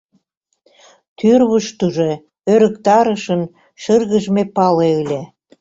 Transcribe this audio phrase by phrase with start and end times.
[1.17, 2.11] Тӱрвыштыжӧ
[2.53, 3.41] ӧрыктарышын
[3.81, 5.21] шыргыжме пале ыле.